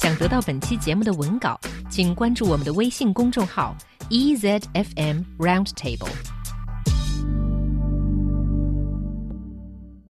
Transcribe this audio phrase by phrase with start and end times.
[0.00, 3.76] 想得到本期节目的文稿，请关注我们的微信公众号
[4.08, 6.39] EZFM Roundtable。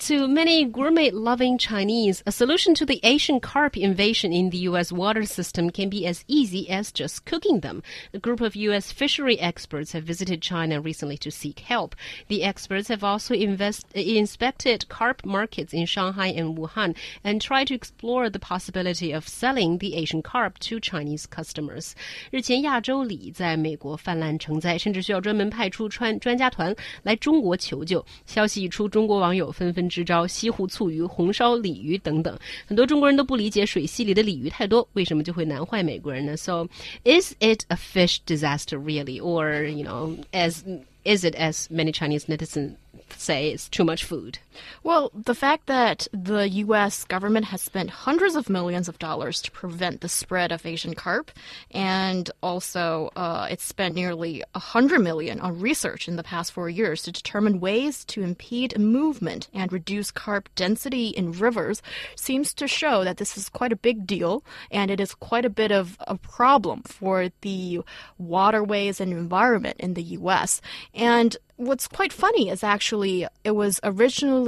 [0.00, 4.92] To many gourmet loving Chinese, a solution to the Asian carp invasion in the U.S.
[4.92, 7.82] water system can be as easy as just cooking them.
[8.12, 8.92] A group of U.S.
[8.92, 11.96] fishery experts have visited China recently to seek help.
[12.28, 16.94] The experts have also invest, inspected carp markets in Shanghai and Wuhan
[17.24, 21.94] and tried to explore the possibility of selling the Asian carp to Chinese customers.
[22.30, 28.04] 日前，亚洲鲤在美国泛滥成灾，甚至需要专门派出专专家团来中国求救。
[28.26, 32.38] 消息一出，中国网友纷纷 支招，西湖醋鱼、红烧鲤鱼等等。
[32.66, 36.36] 很多中国人都不理解水系里的鲤鱼太多，为什么就会难坏美国人呢？
[36.36, 36.68] So
[37.04, 40.62] is it a fish disaster really, or you know, as
[41.04, 42.72] is it as many Chinese netizens
[43.16, 44.38] say it's too much food?
[44.83, 47.03] Well, the fact that the U.S.
[47.05, 51.31] government has spent hundreds of millions of dollars to prevent the spread of Asian carp,
[51.71, 56.69] and also uh, it's spent nearly a hundred million on research in the past four
[56.69, 61.81] years to determine ways to impede movement and reduce carp density in rivers,
[62.15, 65.49] seems to show that this is quite a big deal, and it is quite a
[65.49, 67.81] bit of a problem for the
[68.17, 70.61] waterways and environment in the U.S.
[70.93, 74.40] And what's quite funny is actually it was originally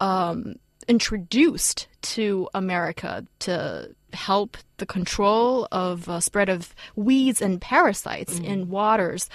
[0.00, 0.56] um,
[0.88, 8.44] introduced to America to help the control of uh, spread of weeds and parasites mm.
[8.44, 9.28] in waters.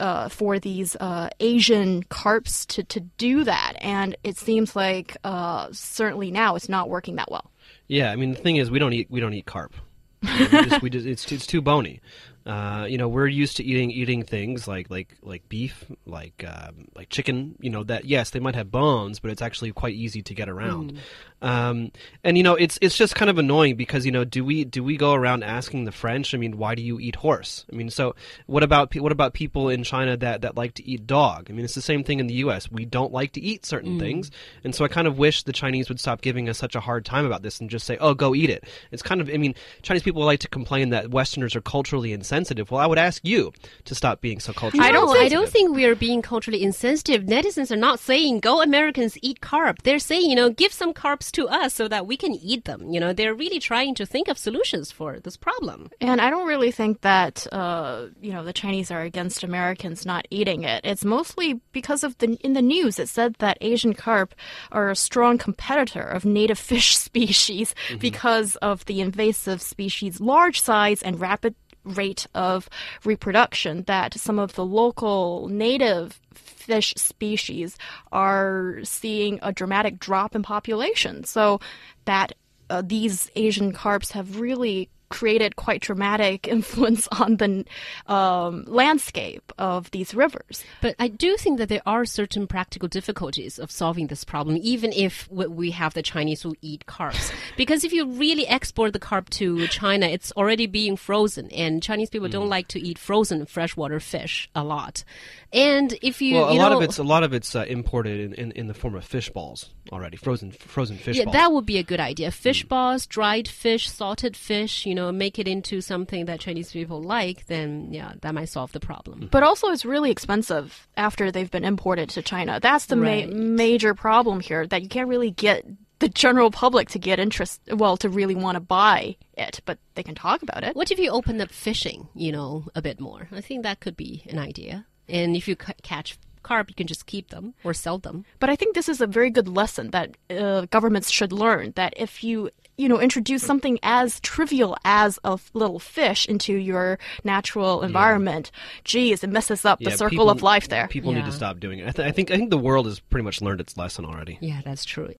[0.00, 5.68] Uh, for these uh, Asian carps to, to do that, and it seems like uh,
[5.70, 7.48] certainly now it's not working that well.
[7.86, 9.72] Yeah, I mean the thing is we don't eat we don't eat carp.
[10.22, 12.00] we just, we just, it's it's too bony.
[12.48, 16.88] Uh, you know, we're used to eating eating things like like like beef, like um,
[16.96, 17.54] like chicken.
[17.60, 20.48] You know that yes, they might have bones, but it's actually quite easy to get
[20.48, 20.94] around.
[20.94, 20.98] Mm.
[21.40, 21.92] Um,
[22.24, 24.82] and you know, it's it's just kind of annoying because you know, do we do
[24.82, 26.34] we go around asking the French?
[26.34, 27.66] I mean, why do you eat horse?
[27.70, 28.14] I mean, so
[28.46, 31.48] what about what about people in China that that like to eat dog?
[31.50, 32.72] I mean, it's the same thing in the U.S.
[32.72, 34.00] We don't like to eat certain mm.
[34.00, 34.30] things,
[34.64, 37.04] and so I kind of wish the Chinese would stop giving us such a hard
[37.04, 39.54] time about this and just say, "Oh, go eat it." It's kind of, I mean,
[39.82, 42.37] Chinese people like to complain that Westerners are culturally insensitive.
[42.70, 43.52] Well, I would ask you
[43.84, 44.86] to stop being so culturally.
[44.86, 45.16] I don't.
[45.16, 47.24] I don't think we are being culturally insensitive.
[47.24, 51.32] Netizens are not saying "Go Americans, eat carp." They're saying, you know, give some carps
[51.32, 52.92] to us so that we can eat them.
[52.92, 55.90] You know, they're really trying to think of solutions for this problem.
[56.00, 60.26] And I don't really think that uh, you know the Chinese are against Americans not
[60.30, 60.80] eating it.
[60.84, 64.34] It's mostly because of the in the news it said that Asian carp
[64.72, 68.00] are a strong competitor of native fish species mm -hmm.
[68.00, 72.68] because of the invasive species' large size and rapid rate of
[73.04, 77.78] reproduction that some of the local native fish species
[78.12, 81.24] are seeing a dramatic drop in population.
[81.24, 81.60] So
[82.04, 82.32] that
[82.70, 87.64] uh, these Asian carps have really created quite dramatic influence on the
[88.06, 90.64] um, landscape of these rivers.
[90.80, 94.92] But I do think that there are certain practical difficulties of solving this problem, even
[94.92, 97.32] if we have the Chinese who eat carps.
[97.56, 102.10] because if you really export the carp to China, it's already being frozen, and Chinese
[102.10, 102.32] people mm.
[102.32, 105.04] don't like to eat frozen freshwater fish a lot.
[105.52, 107.64] And if you, well, a you lot know, of it's a lot of it's uh,
[107.66, 111.16] imported in, in, in, the form of fish balls already, frozen frozen fish.
[111.16, 111.32] Yeah, balls.
[111.34, 112.30] that would be a good idea.
[112.30, 112.68] Fish mm.
[112.68, 114.84] balls, dried fish, salted fish.
[114.84, 117.46] You know, make it into something that Chinese people like.
[117.46, 119.28] Then yeah, that might solve the problem.
[119.30, 122.58] But also, it's really expensive after they've been imported to China.
[122.60, 123.28] That's the right.
[123.28, 124.66] ma major problem here.
[124.66, 125.64] That you can't really get
[125.98, 130.02] the general public to get interest well to really want to buy it but they
[130.04, 133.26] can talk about it what if you open up fishing you know a bit more
[133.32, 137.06] i think that could be an idea and if you catch carp, you can just
[137.06, 138.24] keep them or sell them.
[138.40, 141.92] But I think this is a very good lesson that uh, governments should learn that
[141.96, 147.82] if you you know introduce something as trivial as a little fish into your natural
[147.82, 148.80] environment yeah.
[148.84, 151.18] geez it messes up yeah, the circle people, of life there people yeah.
[151.18, 153.24] need to stop doing it I, th I, think i think the world has pretty
[153.24, 155.12] much learned its lesson already yeah that's true